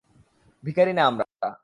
[0.63, 1.25] ভিখারি না আমরা!